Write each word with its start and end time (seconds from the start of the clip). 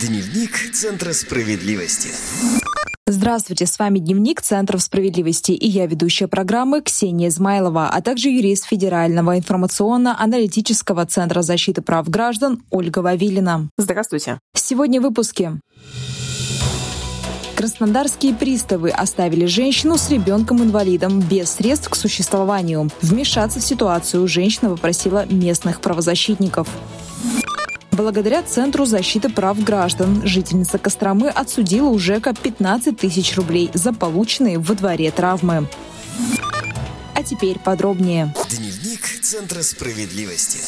Дневник 0.00 0.72
Центра 0.74 1.14
справедливости. 1.14 2.10
Здравствуйте, 3.06 3.64
с 3.64 3.78
вами 3.78 3.98
Дневник 3.98 4.42
Центров 4.42 4.82
справедливости 4.82 5.52
и 5.52 5.66
я 5.66 5.86
ведущая 5.86 6.28
программы 6.28 6.82
Ксения 6.82 7.28
Измайлова, 7.28 7.88
а 7.88 8.02
также 8.02 8.28
юрист 8.28 8.66
Федерального 8.66 9.38
информационно-аналитического 9.38 11.06
центра 11.06 11.40
защиты 11.40 11.80
прав 11.80 12.10
граждан 12.10 12.62
Ольга 12.70 12.98
Вавилина. 12.98 13.70
Здравствуйте. 13.78 14.38
Сегодня 14.54 15.00
в 15.00 15.04
выпуске. 15.04 15.60
Краснодарские 17.54 18.34
приставы 18.34 18.90
оставили 18.90 19.46
женщину 19.46 19.96
с 19.96 20.10
ребенком-инвалидом 20.10 21.20
без 21.20 21.52
средств 21.52 21.88
к 21.88 21.96
существованию. 21.96 22.90
Вмешаться 23.00 23.60
в 23.60 23.64
ситуацию 23.64 24.28
женщина 24.28 24.68
попросила 24.68 25.24
местных 25.24 25.80
правозащитников. 25.80 26.68
Благодаря 27.96 28.42
Центру 28.42 28.84
защиты 28.84 29.30
прав 29.30 29.58
граждан 29.64 30.20
жительница 30.26 30.76
Костромы 30.76 31.30
отсудила 31.30 31.88
у 31.88 31.98
ЖЭКа 31.98 32.34
15 32.34 32.94
тысяч 32.98 33.34
рублей 33.36 33.70
за 33.72 33.94
полученные 33.94 34.58
во 34.58 34.74
дворе 34.74 35.10
травмы. 35.10 35.66
А 37.14 37.22
теперь 37.22 37.58
подробнее. 37.58 38.34
Дневник 38.50 39.06
Центра 39.22 39.62
справедливости. 39.62 40.58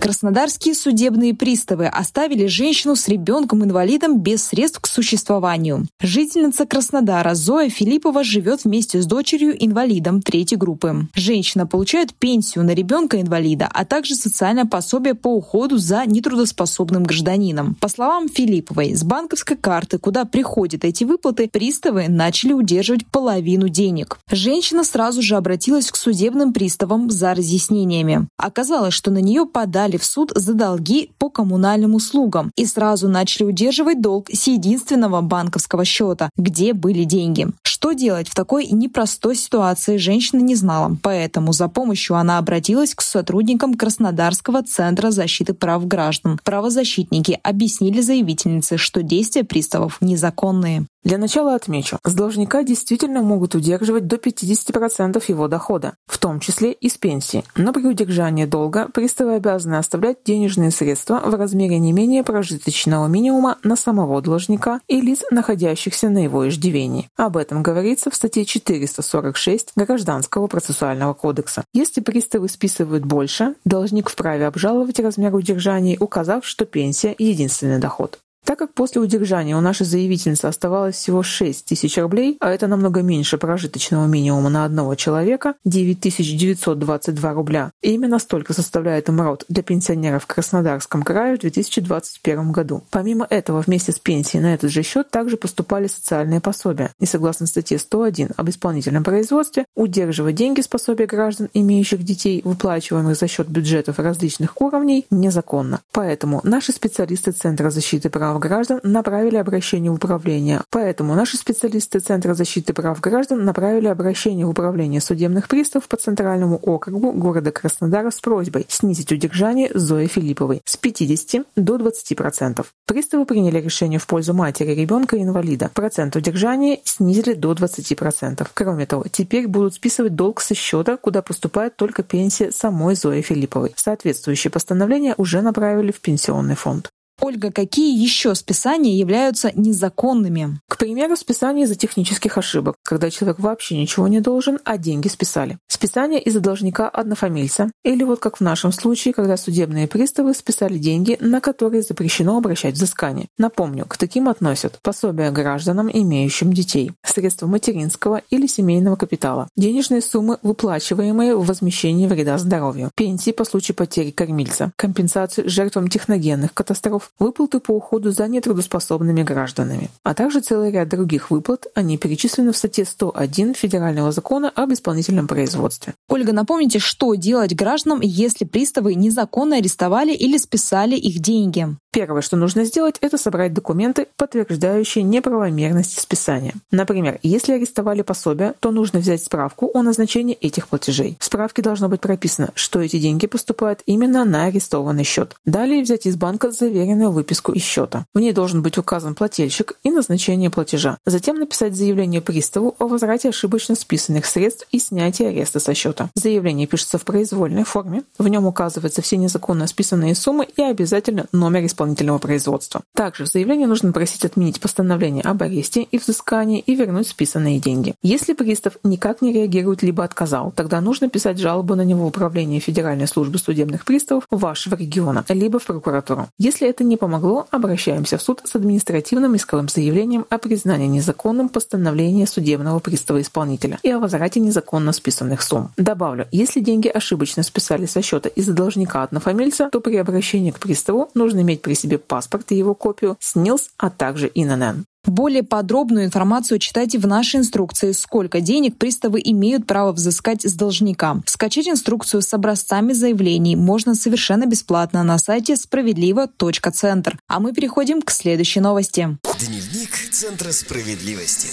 Краснодарские 0.00 0.74
судебные 0.74 1.34
приставы 1.34 1.86
оставили 1.86 2.46
женщину 2.46 2.96
с 2.96 3.06
ребенком-инвалидом 3.06 4.18
без 4.18 4.42
средств 4.46 4.80
к 4.80 4.86
существованию. 4.86 5.86
Жительница 6.00 6.64
Краснодара 6.64 7.34
Зоя 7.34 7.68
Филиппова 7.68 8.24
живет 8.24 8.64
вместе 8.64 9.02
с 9.02 9.06
дочерью-инвалидом 9.06 10.22
третьей 10.22 10.56
группы. 10.56 11.06
Женщина 11.14 11.66
получает 11.66 12.14
пенсию 12.14 12.64
на 12.64 12.70
ребенка-инвалида, 12.70 13.68
а 13.70 13.84
также 13.84 14.14
социальное 14.14 14.64
пособие 14.64 15.14
по 15.14 15.34
уходу 15.34 15.76
за 15.76 16.06
нетрудоспособным 16.06 17.02
гражданином. 17.02 17.74
По 17.78 17.88
словам 17.88 18.30
Филипповой, 18.30 18.94
с 18.94 19.04
банковской 19.04 19.58
карты, 19.58 19.98
куда 19.98 20.24
приходят 20.24 20.82
эти 20.86 21.04
выплаты, 21.04 21.46
приставы 21.52 22.06
начали 22.08 22.54
удерживать 22.54 23.06
половину 23.06 23.68
денег. 23.68 24.18
Женщина 24.30 24.82
сразу 24.82 25.20
же 25.20 25.36
обратилась 25.36 25.90
к 25.90 25.96
судебным 25.96 26.54
приставам 26.54 27.10
за 27.10 27.34
разъяснениями. 27.34 28.28
Оказалось, 28.38 28.94
что 28.94 29.10
на 29.10 29.18
нее 29.18 29.44
подали 29.44 29.89
подали 29.90 29.96
в 29.96 30.04
суд 30.04 30.32
за 30.34 30.54
долги 30.54 31.10
по 31.18 31.30
коммунальным 31.30 31.94
услугам 31.94 32.52
и 32.56 32.66
сразу 32.66 33.08
начали 33.08 33.44
удерживать 33.44 34.00
долг 34.00 34.28
с 34.32 34.46
единственного 34.46 35.20
банковского 35.20 35.84
счета, 35.84 36.30
где 36.36 36.72
были 36.72 37.04
деньги. 37.04 37.48
Что 37.62 37.92
делать 37.92 38.28
в 38.28 38.34
такой 38.34 38.66
непростой 38.66 39.36
ситуации 39.36 39.96
женщина 39.96 40.40
не 40.40 40.54
знала, 40.54 40.96
поэтому 41.02 41.52
за 41.52 41.68
помощью 41.68 42.16
она 42.16 42.38
обратилась 42.38 42.94
к 42.94 43.02
сотрудникам 43.02 43.74
Краснодарского 43.74 44.62
центра 44.62 45.10
защиты 45.10 45.54
прав 45.54 45.86
граждан. 45.86 46.38
Правозащитники 46.44 47.38
объяснили 47.42 48.00
заявительнице, 48.00 48.76
что 48.76 49.02
действия 49.02 49.44
приставов 49.44 49.98
незаконные. 50.00 50.86
Для 51.02 51.16
начала 51.16 51.54
отмечу, 51.54 51.98
с 52.04 52.12
должника 52.12 52.62
действительно 52.62 53.22
могут 53.22 53.54
удерживать 53.54 54.06
до 54.06 54.16
50% 54.16 55.22
его 55.28 55.48
дохода, 55.48 55.94
в 56.06 56.18
том 56.18 56.40
числе 56.40 56.72
из 56.72 56.98
пенсии. 56.98 57.42
Но 57.56 57.72
при 57.72 57.86
удержании 57.86 58.44
долга 58.44 58.86
приставы 58.92 59.36
обязаны 59.36 59.76
оставлять 59.76 60.18
денежные 60.26 60.70
средства 60.70 61.22
в 61.24 61.34
размере 61.34 61.78
не 61.78 61.92
менее 61.92 62.22
прожиточного 62.22 63.06
минимума 63.06 63.56
на 63.62 63.76
самого 63.76 64.20
должника 64.20 64.80
и 64.88 65.00
лиц, 65.00 65.22
находящихся 65.30 66.10
на 66.10 66.22
его 66.22 66.46
иждивении. 66.46 67.08
Об 67.16 67.38
этом 67.38 67.62
говорится 67.62 68.10
в 68.10 68.14
статье 68.14 68.44
446 68.44 69.72
Гражданского 69.76 70.48
процессуального 70.48 71.14
кодекса. 71.14 71.64
Если 71.72 72.02
приставы 72.02 72.50
списывают 72.50 73.06
больше, 73.06 73.54
должник 73.64 74.10
вправе 74.10 74.46
обжаловать 74.46 75.00
размер 75.00 75.34
удержания, 75.34 75.96
указав, 75.98 76.44
что 76.44 76.66
пенсия– 76.66 77.14
единственный 77.18 77.78
доход. 77.78 78.18
Так 78.44 78.58
как 78.58 78.74
после 78.74 79.00
удержания 79.00 79.56
у 79.56 79.60
нашей 79.60 79.86
заявительницы 79.86 80.46
оставалось 80.46 80.96
всего 80.96 81.22
6 81.22 81.66
тысяч 81.66 81.98
рублей, 81.98 82.36
а 82.40 82.50
это 82.50 82.66
намного 82.66 83.02
меньше 83.02 83.38
прожиточного 83.38 84.06
минимума 84.06 84.48
на 84.48 84.64
одного 84.64 84.94
человека– 84.94 85.54
9922 85.64 87.32
рубля, 87.32 87.72
и 87.82 87.92
именно 87.92 88.18
столько 88.18 88.52
составляет 88.52 89.08
МРОД 89.08 89.44
для 89.48 89.62
пенсионеров 89.62 90.24
в 90.24 90.26
Краснодарском 90.26 91.02
крае 91.02 91.36
в 91.36 91.40
2021 91.40 92.52
году. 92.52 92.82
Помимо 92.90 93.26
этого, 93.28 93.60
вместе 93.60 93.92
с 93.92 93.98
пенсией 93.98 94.42
на 94.42 94.54
этот 94.54 94.70
же 94.70 94.82
счет 94.82 95.10
также 95.10 95.36
поступали 95.36 95.86
социальные 95.86 96.40
пособия. 96.40 96.90
И 96.98 97.06
согласно 97.06 97.46
статье 97.46 97.78
101 97.78 98.30
об 98.36 98.48
исполнительном 98.48 99.04
производстве, 99.04 99.64
удерживать 99.76 100.34
деньги 100.34 100.60
с 100.60 100.68
пособия 100.68 101.06
граждан, 101.06 101.48
имеющих 101.52 102.02
детей, 102.02 102.40
выплачиваемых 102.44 103.16
за 103.16 103.28
счет 103.28 103.48
бюджетов 103.48 103.98
различных 103.98 104.60
уровней, 104.60 105.06
незаконно. 105.10 105.80
Поэтому 105.92 106.40
наши 106.42 106.72
специалисты 106.72 107.32
Центра 107.32 107.70
защиты 107.70 108.08
прав 108.10 108.29
прав 108.30 108.38
граждан 108.38 108.80
направили 108.84 109.36
обращение 109.36 109.90
в 109.90 109.94
управление. 109.94 110.60
Поэтому 110.70 111.14
наши 111.14 111.36
специалисты 111.36 111.98
Центра 111.98 112.34
защиты 112.34 112.72
прав 112.72 113.00
граждан 113.00 113.44
направили 113.44 113.88
обращение 113.88 114.46
в 114.46 114.50
управление 114.50 115.00
судебных 115.00 115.48
приставов 115.48 115.88
по 115.88 115.96
Центральному 115.96 116.56
округу 116.56 117.12
города 117.12 117.50
Краснодара 117.50 118.10
с 118.10 118.20
просьбой 118.20 118.66
снизить 118.68 119.10
удержание 119.10 119.70
Зои 119.74 120.06
Филипповой 120.06 120.62
с 120.64 120.76
50 120.76 121.46
до 121.56 121.76
20%. 121.76 122.64
Приставы 122.86 123.24
приняли 123.24 123.60
решение 123.60 123.98
в 123.98 124.06
пользу 124.06 124.32
матери 124.32 124.74
ребенка-инвалида. 124.74 125.70
Процент 125.74 126.14
удержания 126.14 126.78
снизили 126.84 127.34
до 127.34 127.52
20%. 127.52 128.46
Кроме 128.54 128.86
того, 128.86 129.06
теперь 129.10 129.48
будут 129.48 129.74
списывать 129.74 130.14
долг 130.14 130.40
со 130.40 130.54
счета, 130.54 130.96
куда 130.96 131.22
поступает 131.22 131.76
только 131.76 132.04
пенсия 132.04 132.52
самой 132.52 132.94
Зои 132.94 133.22
Филипповой. 133.22 133.72
Соответствующее 133.74 134.52
постановление 134.52 135.14
уже 135.16 135.42
направили 135.42 135.90
в 135.90 136.00
пенсионный 136.00 136.54
фонд. 136.54 136.90
Ольга, 137.22 137.52
какие 137.52 138.00
еще 138.00 138.34
списания 138.34 138.96
являются 138.96 139.52
незаконными? 139.54 140.58
К 140.68 140.78
примеру, 140.78 141.16
списание 141.16 141.64
из-за 141.64 141.74
технических 141.74 142.38
ошибок, 142.38 142.76
когда 142.82 143.10
человек 143.10 143.38
вообще 143.38 143.76
ничего 143.76 144.08
не 144.08 144.20
должен, 144.20 144.58
а 144.64 144.78
деньги 144.78 145.08
списали. 145.08 145.58
Списание 145.68 146.22
из-за 146.22 146.40
должника 146.40 146.88
однофамильца. 146.88 147.70
Или 147.84 148.04
вот 148.04 148.20
как 148.20 148.38
в 148.38 148.40
нашем 148.40 148.72
случае, 148.72 149.12
когда 149.12 149.36
судебные 149.36 149.86
приставы 149.86 150.32
списали 150.32 150.78
деньги, 150.78 151.18
на 151.20 151.40
которые 151.40 151.82
запрещено 151.82 152.38
обращать 152.38 152.74
взыскание. 152.74 153.28
Напомню, 153.36 153.84
к 153.86 153.98
таким 153.98 154.28
относят 154.28 154.78
пособия 154.82 155.30
гражданам, 155.30 155.90
имеющим 155.92 156.52
детей, 156.54 156.92
средства 157.04 157.46
материнского 157.46 158.22
или 158.30 158.46
семейного 158.46 158.96
капитала, 158.96 159.48
денежные 159.56 160.00
суммы, 160.00 160.38
выплачиваемые 160.42 161.36
в 161.36 161.44
возмещении 161.44 162.06
вреда 162.06 162.38
здоровью, 162.38 162.90
пенсии 162.96 163.32
по 163.32 163.44
случаю 163.44 163.76
потери 163.76 164.10
кормильца, 164.10 164.72
компенсацию 164.76 165.48
жертвам 165.50 165.88
техногенных 165.88 166.54
катастроф, 166.54 167.09
выплаты 167.18 167.60
по 167.60 167.72
уходу 167.72 168.10
за 168.10 168.28
нетрудоспособными 168.28 169.22
гражданами, 169.22 169.90
а 170.02 170.14
также 170.14 170.40
целый 170.40 170.70
ряд 170.70 170.88
других 170.88 171.30
выплат, 171.30 171.66
они 171.74 171.98
перечислены 171.98 172.52
в 172.52 172.56
статье 172.56 172.84
101 172.84 173.54
Федерального 173.54 174.12
закона 174.12 174.50
об 174.54 174.72
исполнительном 174.72 175.26
производстве. 175.26 175.94
Ольга, 176.08 176.32
напомните, 176.32 176.78
что 176.78 177.14
делать 177.14 177.54
гражданам, 177.54 178.00
если 178.02 178.44
приставы 178.44 178.94
незаконно 178.94 179.56
арестовали 179.56 180.12
или 180.12 180.36
списали 180.38 180.96
их 180.96 181.20
деньги? 181.20 181.68
Первое, 181.92 182.22
что 182.22 182.36
нужно 182.36 182.64
сделать, 182.64 182.96
это 183.00 183.18
собрать 183.18 183.52
документы, 183.52 184.06
подтверждающие 184.16 185.02
неправомерность 185.02 186.00
списания. 186.00 186.54
Например, 186.70 187.18
если 187.24 187.54
арестовали 187.54 188.02
пособие, 188.02 188.54
то 188.60 188.70
нужно 188.70 189.00
взять 189.00 189.24
справку 189.24 189.72
о 189.74 189.82
назначении 189.82 190.36
этих 190.36 190.68
платежей. 190.68 191.16
В 191.18 191.24
справке 191.24 191.62
должно 191.62 191.88
быть 191.88 192.00
прописано, 192.00 192.50
что 192.54 192.80
эти 192.80 193.00
деньги 193.00 193.26
поступают 193.26 193.80
именно 193.86 194.24
на 194.24 194.44
арестованный 194.44 195.02
счет. 195.02 195.34
Далее 195.44 195.82
взять 195.82 196.06
из 196.06 196.14
банка 196.14 196.52
заверенную 196.52 197.10
выписку 197.10 197.50
из 197.52 197.62
счета. 197.62 198.06
В 198.14 198.20
ней 198.20 198.32
должен 198.32 198.62
быть 198.62 198.78
указан 198.78 199.16
плательщик 199.16 199.72
и 199.82 199.90
назначение 199.90 200.48
платежа. 200.48 200.96
Затем 201.06 201.40
написать 201.40 201.74
заявление 201.74 202.20
приставу 202.20 202.76
о 202.78 202.86
возврате 202.86 203.30
ошибочно 203.30 203.74
списанных 203.74 204.26
средств 204.26 204.68
и 204.70 204.78
снятии 204.78 205.26
ареста 205.26 205.58
со 205.58 205.74
счета. 205.74 206.10
Заявление 206.14 206.68
пишется 206.68 206.98
в 206.98 207.04
произвольной 207.04 207.64
форме. 207.64 208.04
В 208.16 208.28
нем 208.28 208.46
указываются 208.46 209.02
все 209.02 209.16
незаконно 209.16 209.66
списанные 209.66 210.14
суммы 210.14 210.46
и 210.56 210.62
обязательно 210.62 211.26
номер 211.32 211.66
исполнителя 211.66 211.79
исполнительного 211.80 212.18
производства. 212.18 212.82
Также 212.94 213.24
в 213.24 213.28
заявлении 213.28 213.64
нужно 213.64 213.92
просить 213.92 214.24
отменить 214.24 214.60
постановление 214.60 215.22
об 215.22 215.42
аресте 215.42 215.82
и 215.82 215.98
взыскании 215.98 216.60
и 216.60 216.74
вернуть 216.74 217.08
списанные 217.08 217.58
деньги. 217.58 217.94
Если 218.02 218.34
пристав 218.34 218.74
никак 218.84 219.22
не 219.22 219.32
реагирует 219.32 219.82
либо 219.82 220.04
отказал, 220.04 220.52
тогда 220.54 220.80
нужно 220.80 221.08
писать 221.08 221.38
жалобу 221.38 221.74
на 221.74 221.82
него 221.82 222.04
в 222.04 222.08
управление 222.08 222.60
Федеральной 222.60 223.06
службы 223.06 223.38
судебных 223.38 223.84
приставов 223.84 224.24
вашего 224.30 224.74
региона, 224.74 225.24
либо 225.28 225.58
в 225.58 225.64
прокуратуру. 225.64 226.28
Если 226.38 226.68
это 226.68 226.84
не 226.84 226.96
помогло, 226.96 227.46
обращаемся 227.50 228.18
в 228.18 228.22
суд 228.22 228.42
с 228.44 228.54
административным 228.54 229.36
исковым 229.36 229.68
заявлением 229.68 230.26
о 230.28 230.38
признании 230.38 230.86
незаконным 230.86 231.48
постановления 231.48 232.26
судебного 232.26 232.78
пристава-исполнителя 232.80 233.78
и 233.82 233.90
о 233.90 233.98
возврате 233.98 234.40
незаконно 234.40 234.92
списанных 234.92 235.40
сумм. 235.42 235.72
Добавлю, 235.78 236.26
если 236.30 236.60
деньги 236.60 236.88
ошибочно 236.88 237.42
списали 237.42 237.86
со 237.86 238.02
счета 238.02 238.28
из-за 238.28 238.52
должника 238.52 239.02
однофамильца, 239.02 239.70
то 239.72 239.80
при 239.80 239.96
обращении 239.96 240.50
к 240.50 240.58
приставу 240.58 241.10
нужно 241.14 241.40
иметь 241.40 241.62
при 241.70 241.76
себе 241.76 241.98
паспорт 241.98 242.50
и 242.50 242.56
его 242.56 242.74
копию, 242.74 243.16
СНИЛС, 243.20 243.70
а 243.78 243.90
также 243.90 244.28
ИНН. 244.34 244.86
Более 245.04 245.44
подробную 245.44 246.04
информацию 246.04 246.58
читайте 246.58 246.98
в 246.98 247.06
нашей 247.06 247.36
инструкции, 247.36 247.92
сколько 247.92 248.40
денег 248.40 248.76
приставы 248.76 249.20
имеют 249.22 249.68
право 249.68 249.92
взыскать 249.92 250.42
с 250.42 250.52
должника. 250.54 251.22
Скачать 251.26 251.68
инструкцию 251.68 252.22
с 252.22 252.34
образцами 252.34 252.92
заявлений 252.92 253.54
можно 253.54 253.94
совершенно 253.94 254.46
бесплатно 254.46 255.04
на 255.04 255.16
сайте 255.18 255.54
справедливо.центр. 255.54 257.20
А 257.28 257.38
мы 257.38 257.52
переходим 257.52 258.02
к 258.02 258.10
следующей 258.10 258.58
новости. 258.58 259.16
Дневник 259.38 260.10
Центра 260.10 260.50
справедливости. 260.50 261.46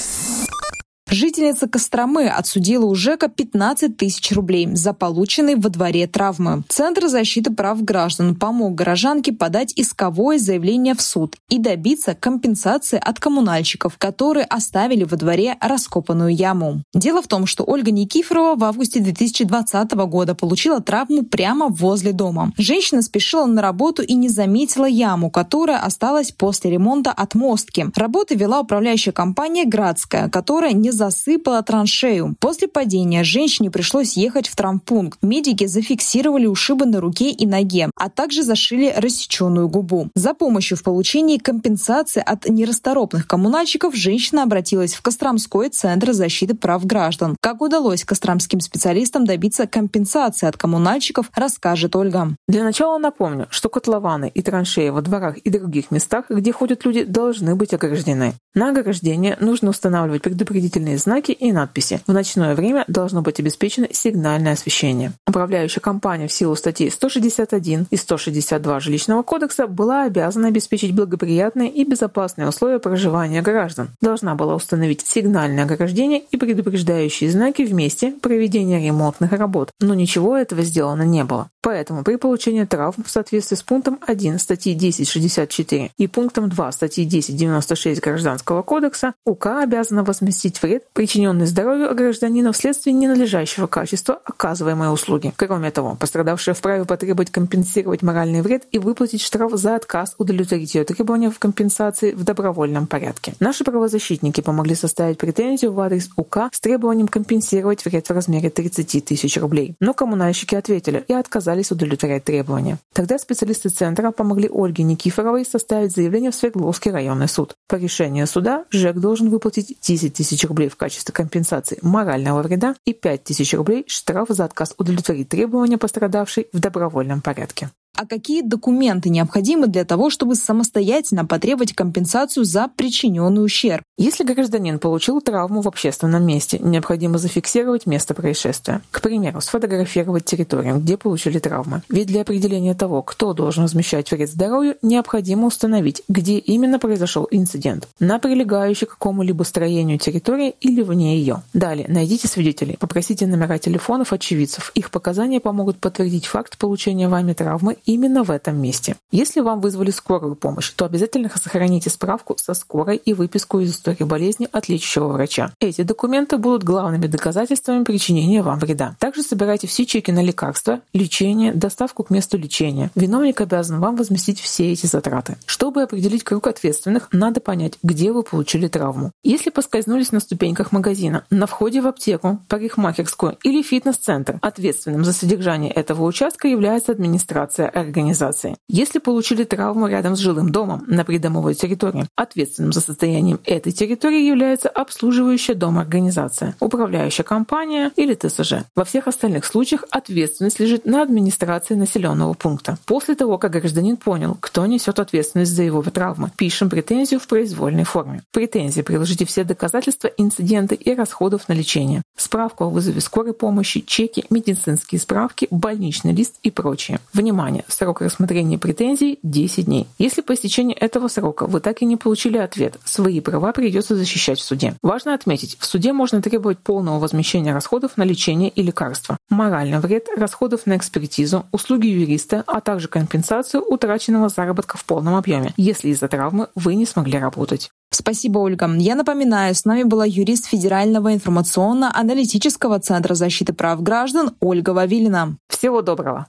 Жительница 1.09 1.69
Костромы 1.69 2.27
отсудила 2.27 2.85
у 2.85 2.93
ЖЭКа 2.93 3.29
15 3.29 3.95
тысяч 3.95 4.31
рублей 4.33 4.67
за 4.73 4.91
полученные 4.91 5.55
во 5.55 5.69
дворе 5.69 6.05
травмы. 6.05 6.63
Центр 6.67 7.07
защиты 7.07 7.53
прав 7.53 7.81
граждан 7.81 8.35
помог 8.35 8.75
горожанке 8.75 9.31
подать 9.31 9.71
исковое 9.77 10.37
заявление 10.37 10.95
в 10.95 11.01
суд 11.01 11.37
и 11.49 11.59
добиться 11.59 12.13
компенсации 12.13 12.99
от 13.01 13.21
коммунальщиков, 13.21 13.97
которые 13.97 14.45
оставили 14.45 15.05
во 15.05 15.15
дворе 15.15 15.55
раскопанную 15.61 16.35
яму. 16.35 16.81
Дело 16.93 17.21
в 17.21 17.27
том, 17.27 17.45
что 17.45 17.63
Ольга 17.63 17.91
Никифорова 17.91 18.57
в 18.57 18.63
августе 18.65 18.99
2020 18.99 19.91
года 19.93 20.35
получила 20.35 20.81
травму 20.81 21.23
прямо 21.23 21.67
возле 21.67 22.11
дома. 22.11 22.51
Женщина 22.57 23.01
спешила 23.01 23.45
на 23.45 23.61
работу 23.61 24.03
и 24.03 24.13
не 24.13 24.27
заметила 24.27 24.85
яму, 24.85 25.31
которая 25.31 25.79
осталась 25.79 26.33
после 26.33 26.71
ремонта 26.71 27.11
отмостки. 27.11 27.85
Работы 27.95 28.35
вела 28.35 28.59
управляющая 28.59 29.13
компания 29.13 29.63
«Градская», 29.63 30.27
которая 30.27 30.73
не 30.73 30.91
засыпала 30.97 31.61
траншею. 31.61 32.35
После 32.39 32.67
падения 32.67 33.23
женщине 33.23 33.71
пришлось 33.71 34.17
ехать 34.17 34.47
в 34.47 34.55
травмпункт. 34.55 35.19
Медики 35.21 35.65
зафиксировали 35.67 36.47
ушибы 36.47 36.85
на 36.85 36.99
руке 36.99 37.29
и 37.29 37.45
ноге, 37.45 37.89
а 37.95 38.09
также 38.09 38.43
зашили 38.43 38.93
рассеченную 38.97 39.69
губу. 39.69 40.09
За 40.15 40.33
помощью 40.33 40.77
в 40.77 40.83
получении 40.83 41.37
компенсации 41.37 42.21
от 42.25 42.49
нерасторопных 42.49 43.27
коммунальщиков 43.27 43.95
женщина 43.95 44.43
обратилась 44.43 44.93
в 44.93 45.01
Костромской 45.01 45.69
центр 45.69 46.13
защиты 46.13 46.55
прав 46.55 46.85
граждан. 46.85 47.37
Как 47.39 47.61
удалось 47.61 48.03
костромским 48.03 48.59
специалистам 48.59 49.25
добиться 49.25 49.67
компенсации 49.67 50.47
от 50.47 50.57
коммунальщиков, 50.57 51.29
расскажет 51.35 51.95
Ольга. 51.95 52.35
Для 52.47 52.63
начала 52.63 52.97
напомню, 52.97 53.47
что 53.51 53.69
котлованы 53.69 54.31
и 54.33 54.41
траншеи 54.41 54.89
во 54.89 55.01
дворах 55.01 55.37
и 55.37 55.49
других 55.49 55.91
местах, 55.91 56.25
где 56.29 56.51
ходят 56.51 56.83
люди, 56.85 57.03
должны 57.03 57.55
быть 57.55 57.73
ограждены. 57.73 58.33
На 58.55 58.69
ограждение 58.69 59.37
нужно 59.39 59.69
устанавливать 59.69 60.23
предупредительные 60.23 60.86
сигнальные 60.87 60.97
знаки 60.97 61.31
и 61.31 61.51
надписи. 61.51 61.99
В 62.07 62.13
ночное 62.13 62.55
время 62.55 62.85
должно 62.87 63.21
быть 63.21 63.39
обеспечено 63.39 63.87
сигнальное 63.91 64.53
освещение. 64.53 65.11
Управляющая 65.27 65.81
компания 65.81 66.27
в 66.27 66.31
силу 66.31 66.55
статей 66.55 66.89
161 66.89 67.87
и 67.91 67.97
162 67.97 68.79
Жилищного 68.79 69.23
кодекса 69.23 69.67
была 69.67 70.03
обязана 70.03 70.47
обеспечить 70.47 70.95
благоприятные 70.95 71.69
и 71.69 71.83
безопасные 71.83 72.47
условия 72.47 72.79
проживания 72.79 73.41
граждан. 73.41 73.89
Должна 74.01 74.35
была 74.35 74.55
установить 74.55 75.05
сигнальное 75.05 75.65
ограждение 75.65 76.21
и 76.31 76.37
предупреждающие 76.37 77.29
знаки 77.29 77.63
в 77.63 77.73
месте 77.73 78.13
проведения 78.21 78.85
ремонтных 78.85 79.31
работ. 79.33 79.71
Но 79.81 79.93
ничего 79.93 80.37
этого 80.37 80.61
сделано 80.63 81.03
не 81.03 81.23
было. 81.23 81.49
Поэтому 81.67 82.05
при 82.05 82.15
получении 82.15 82.63
травм 82.63 83.03
в 83.03 83.09
соответствии 83.09 83.57
с 83.57 83.61
пунктом 83.61 83.99
1 84.07 84.39
статьи 84.39 84.73
1064 84.73 85.91
и 85.97 86.07
пунктом 86.07 86.47
2 86.47 86.71
статьи 86.71 87.05
1096 87.05 88.01
Гражданского 88.01 88.61
кодекса 88.61 89.13
УК 89.25 89.47
обязана 89.63 90.05
возместить 90.05 90.61
вред, 90.61 90.76
причиненный 90.93 91.45
здоровью 91.45 91.93
гражданина 91.95 92.51
вследствие 92.51 92.93
ненадлежащего 92.93 93.67
качества 93.67 94.19
оказываемой 94.25 94.93
услуги. 94.93 95.33
Кроме 95.35 95.71
того, 95.71 95.95
пострадавшая 95.95 96.55
вправе 96.55 96.85
потребовать 96.85 97.31
компенсировать 97.31 98.01
моральный 98.01 98.41
вред 98.41 98.63
и 98.71 98.79
выплатить 98.79 99.21
штраф 99.21 99.51
за 99.53 99.75
отказ 99.75 100.15
удовлетворить 100.17 100.75
ее 100.75 100.83
требования 100.83 101.29
в 101.29 101.39
компенсации 101.39 102.11
в 102.11 102.23
добровольном 102.23 102.87
порядке. 102.87 103.33
Наши 103.39 103.63
правозащитники 103.63 104.41
помогли 104.41 104.75
составить 104.75 105.17
претензию 105.17 105.73
в 105.73 105.79
адрес 105.79 106.09
УК 106.15 106.49
с 106.51 106.59
требованием 106.59 107.07
компенсировать 107.07 107.85
вред 107.85 108.07
в 108.07 108.11
размере 108.11 108.49
30 108.49 109.05
тысяч 109.05 109.37
рублей. 109.37 109.75
Но 109.79 109.93
коммунальщики 109.93 110.55
ответили 110.55 111.03
и 111.07 111.13
отказались 111.13 111.71
удовлетворять 111.71 112.23
требования. 112.23 112.79
Тогда 112.93 113.17
специалисты 113.17 113.69
центра 113.69 114.11
помогли 114.11 114.49
Ольге 114.51 114.83
Никифоровой 114.83 115.45
составить 115.45 115.93
заявление 115.93 116.31
в 116.31 116.35
Свердловский 116.35 116.91
районный 116.91 117.27
суд. 117.27 117.55
По 117.67 117.75
решению 117.75 118.27
суда 118.27 118.65
ЖЭК 118.71 118.99
должен 118.99 119.29
выплатить 119.29 119.77
10 119.81 120.13
тысяч 120.13 120.45
рублей 120.45 120.66
в 120.69 120.75
качестве 120.75 121.13
компенсации 121.13 121.79
морального 121.81 122.41
вреда 122.41 122.75
и 122.85 122.93
5 122.93 123.23
тысяч 123.23 123.53
рублей 123.53 123.85
штраф 123.87 124.29
за 124.29 124.45
отказ 124.45 124.73
удовлетворить 124.77 125.29
требования 125.29 125.77
пострадавшей 125.77 126.47
в 126.53 126.59
добровольном 126.59 127.21
порядке 127.21 127.69
а 127.97 128.05
какие 128.05 128.41
документы 128.41 129.09
необходимы 129.09 129.67
для 129.67 129.83
того, 129.83 130.09
чтобы 130.09 130.35
самостоятельно 130.35 131.25
потребовать 131.25 131.73
компенсацию 131.73 132.45
за 132.45 132.67
причиненный 132.67 133.43
ущерб. 133.43 133.83
Если 133.97 134.23
гражданин 134.23 134.77
получил 134.77 135.19
травму 135.19 135.61
в 135.61 135.67
общественном 135.67 136.23
месте, 136.25 136.59
необходимо 136.61 137.17
зафиксировать 137.17 137.87
место 137.87 138.13
происшествия. 138.13 138.81
К 138.91 139.01
примеру, 139.01 139.41
сфотографировать 139.41 140.25
территорию, 140.25 140.77
где 140.77 140.97
получили 140.97 141.39
травмы. 141.39 141.81
Ведь 141.89 142.07
для 142.07 142.21
определения 142.21 142.75
того, 142.75 143.01
кто 143.01 143.33
должен 143.33 143.63
возмещать 143.63 144.11
вред 144.11 144.29
здоровью, 144.29 144.75
необходимо 144.83 145.47
установить, 145.47 146.03
где 146.07 146.37
именно 146.37 146.77
произошел 146.77 147.27
инцидент. 147.31 147.87
На 147.99 148.19
прилегающей 148.19 148.85
к 148.85 148.91
какому-либо 148.91 149.41
строению 149.43 149.97
территории 149.97 150.53
или 150.61 150.83
вне 150.83 151.17
ее. 151.17 151.41
Далее, 151.53 151.87
найдите 151.87 152.27
свидетелей, 152.27 152.77
попросите 152.79 153.25
номера 153.25 153.57
телефонов 153.57 154.13
очевидцев. 154.13 154.71
Их 154.75 154.91
показания 154.91 155.39
помогут 155.39 155.77
подтвердить 155.77 156.27
факт 156.27 156.59
получения 156.59 157.07
вами 157.07 157.33
травмы 157.33 157.77
именно 157.87 158.23
в 158.23 158.29
этом 158.29 158.61
месте. 158.61 158.97
Если 159.11 159.39
вам 159.39 159.61
вызвали 159.61 159.89
скорую 159.89 160.35
помощь, 160.35 160.69
то 160.71 160.85
обязательно 160.85 161.31
сохраните 161.35 161.89
справку 161.89 162.35
со 162.37 162.53
скорой 162.53 162.97
и 162.97 163.13
выписку 163.13 163.59
из 163.59 163.71
истории 163.71 164.03
болезни 164.03 164.47
от 164.51 164.69
лечащего 164.69 165.07
врача. 165.07 165.51
Эти 165.59 165.81
документы 165.81 166.37
будут 166.37 166.63
главными 166.63 167.07
доказательствами 167.07 167.83
причинения 167.83 168.43
вам 168.43 168.59
вреда. 168.59 168.95
Также 168.99 169.23
собирайте 169.23 169.67
все 169.67 169.85
чеки 169.85 170.11
на 170.11 170.21
лекарства, 170.21 170.81
лечение, 170.93 171.53
доставку 171.53 172.03
к 172.03 172.09
месту 172.09 172.37
лечения. 172.37 172.91
Виновник 172.95 173.39
обязан 173.41 173.79
вам 173.79 173.95
возместить 173.95 174.39
все 174.39 174.71
эти 174.73 174.85
затраты. 174.85 175.37
Чтобы 175.45 175.83
определить 175.83 176.23
круг 176.23 176.47
ответственных, 176.47 177.07
надо 177.13 177.39
понять, 177.39 177.75
где 177.81 178.11
вы 178.11 178.23
получили 178.23 178.67
травму. 178.67 179.11
Если 179.23 179.49
поскользнулись 179.49 180.11
на 180.11 180.19
ступеньках 180.19 180.73
магазина, 180.73 181.23
на 181.29 181.47
входе 181.47 181.81
в 181.81 181.87
аптеку, 181.87 182.39
парикмахерскую 182.49 183.37
или 183.43 183.61
фитнес-центр, 183.61 184.39
ответственным 184.41 185.05
за 185.05 185.13
содержание 185.13 185.71
этого 185.71 186.03
участка 186.03 186.49
является 186.49 186.91
администрация 186.91 187.69
организации. 187.79 188.57
Если 188.67 188.99
получили 188.99 189.43
травму 189.43 189.87
рядом 189.87 190.15
с 190.15 190.19
жилым 190.19 190.51
домом 190.51 190.83
на 190.87 191.03
придомовой 191.03 191.53
территории, 191.53 192.07
ответственным 192.15 192.73
за 192.73 192.81
состоянием 192.81 193.39
этой 193.45 193.71
территории 193.71 194.21
является 194.21 194.69
обслуживающая 194.69 195.55
дом 195.55 195.77
организация, 195.77 196.55
управляющая 196.59 197.23
компания 197.23 197.91
или 197.95 198.13
ТСЖ. 198.13 198.65
Во 198.75 198.83
всех 198.83 199.07
остальных 199.07 199.45
случаях 199.45 199.83
ответственность 199.91 200.59
лежит 200.59 200.85
на 200.85 201.01
администрации 201.01 201.75
населенного 201.75 202.33
пункта. 202.33 202.77
После 202.85 203.15
того, 203.15 203.37
как 203.37 203.51
гражданин 203.51 203.97
понял, 203.97 204.37
кто 204.39 204.65
несет 204.65 204.99
ответственность 204.99 205.51
за 205.51 205.63
его 205.63 205.81
травмы, 205.83 206.31
пишем 206.35 206.69
претензию 206.69 207.19
в 207.19 207.27
произвольной 207.27 207.83
форме. 207.83 208.23
Претензии 208.31 208.81
приложите 208.81 209.25
все 209.25 209.43
доказательства 209.43 210.07
инцидента 210.07 210.75
и 210.75 210.93
расходов 210.93 211.47
на 211.47 211.53
лечение, 211.53 212.01
справку 212.15 212.65
о 212.65 212.69
вызове 212.69 213.01
скорой 213.01 213.33
помощи, 213.33 213.81
чеки, 213.81 214.25
медицинские 214.29 214.99
справки, 214.99 215.47
больничный 215.51 216.13
лист 216.13 216.35
и 216.43 216.51
прочее. 216.51 216.99
Внимание! 217.13 217.63
Срок 217.67 218.01
рассмотрения 218.01 218.57
претензий– 218.57 219.19
10 219.23 219.65
дней. 219.65 219.87
Если 219.97 220.21
по 220.21 220.33
истечении 220.33 220.75
этого 220.75 221.07
срока 221.09 221.45
вы 221.45 221.59
так 221.59 221.81
и 221.81 221.85
не 221.85 221.97
получили 221.97 222.37
ответ, 222.37 222.77
свои 222.85 223.19
права 223.19 223.51
придется 223.51 223.95
защищать 223.95 224.39
в 224.39 224.43
суде. 224.43 224.75
Важно 224.81 225.13
отметить, 225.13 225.57
в 225.59 225.65
суде 225.65 225.91
можно 225.91 226.21
требовать 226.21 226.59
полного 226.59 226.99
возмещения 226.99 227.53
расходов 227.53 227.97
на 227.97 228.03
лечение 228.03 228.49
и 228.49 228.61
лекарства, 228.61 229.17
моральный 229.29 229.79
вред, 229.79 230.07
расходов 230.17 230.65
на 230.65 230.77
экспертизу, 230.77 231.45
услуги 231.51 231.87
юриста, 231.87 232.43
а 232.47 232.61
также 232.61 232.87
компенсацию 232.87 233.63
утраченного 233.63 234.29
заработка 234.29 234.77
в 234.77 234.85
полном 234.85 235.15
объеме, 235.15 235.53
если 235.57 235.89
из-за 235.89 236.07
травмы 236.07 236.47
вы 236.55 236.75
не 236.75 236.85
смогли 236.85 237.19
работать. 237.19 237.69
Спасибо, 237.89 238.39
Ольга. 238.39 238.69
Я 238.77 238.95
напоминаю, 238.95 239.55
с 239.55 239.65
нами 239.65 239.83
была 239.83 240.05
юрист 240.05 240.45
Федерального 240.45 241.13
информационно-аналитического 241.13 242.79
центра 242.79 243.15
защиты 243.15 243.53
прав 243.53 243.81
граждан 243.81 244.35
Ольга 244.39 244.71
Вавилина. 244.71 245.37
Всего 245.47 245.81
доброго. 245.81 246.27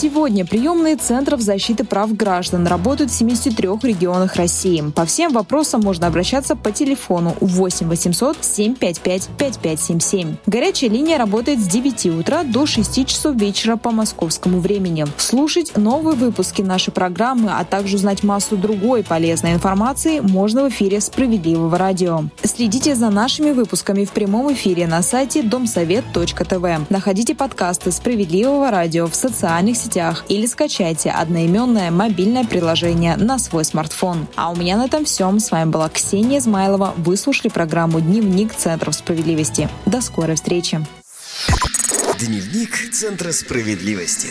Сегодня 0.00 0.46
приемные 0.46 0.94
центров 0.94 1.40
защиты 1.40 1.82
прав 1.82 2.14
граждан 2.14 2.68
работают 2.68 3.10
в 3.10 3.14
73 3.14 3.68
регионах 3.82 4.36
России. 4.36 4.92
По 4.94 5.04
всем 5.04 5.32
вопросам 5.32 5.80
можно 5.80 6.06
обращаться 6.06 6.54
по 6.54 6.70
телефону 6.70 7.34
8 7.40 7.88
800 7.88 8.36
755 8.40 9.28
5577. 9.36 10.36
Горячая 10.46 10.90
линия 10.90 11.18
работает 11.18 11.58
с 11.58 11.66
9 11.66 12.20
утра 12.20 12.44
до 12.44 12.64
6 12.64 13.06
часов 13.08 13.34
вечера 13.34 13.74
по 13.74 13.90
московскому 13.90 14.60
времени. 14.60 15.04
Слушать 15.16 15.76
новые 15.76 16.14
выпуски 16.14 16.62
нашей 16.62 16.92
программы, 16.92 17.50
а 17.50 17.64
также 17.64 17.96
узнать 17.96 18.22
массу 18.22 18.56
другой 18.56 19.02
полезной 19.02 19.54
информации 19.54 20.20
можно 20.20 20.62
в 20.62 20.68
эфире 20.68 21.00
«Справедливого 21.00 21.76
радио». 21.76 22.22
Следите 22.44 22.94
за 22.94 23.10
нашими 23.10 23.50
выпусками 23.50 24.04
в 24.04 24.12
прямом 24.12 24.52
эфире 24.52 24.86
на 24.86 25.02
сайте 25.02 25.42
домсовет.тв. 25.42 26.88
Находите 26.88 27.34
подкасты 27.34 27.90
«Справедливого 27.90 28.70
радио» 28.70 29.08
в 29.08 29.16
социальных 29.16 29.76
сетях 29.76 29.87
соцсетях 29.88 30.24
или 30.28 30.46
скачайте 30.46 31.10
одноименное 31.10 31.90
мобильное 31.90 32.44
приложение 32.44 33.16
на 33.16 33.38
свой 33.38 33.64
смартфон. 33.64 34.26
А 34.36 34.50
у 34.50 34.56
меня 34.56 34.76
на 34.76 34.86
этом 34.86 35.04
все. 35.04 35.28
С 35.38 35.50
вами 35.50 35.70
была 35.70 35.88
Ксения 35.88 36.38
Измайлова. 36.38 36.94
Вы 36.96 37.16
слушали 37.16 37.48
программу 37.48 38.00
«Дневник 38.00 38.54
Центров 38.54 38.94
справедливости». 38.94 39.68
До 39.86 40.00
скорой 40.00 40.36
встречи. 40.36 40.84
Дневник 42.18 42.92
Центра 42.92 43.32
справедливости. 43.32 44.28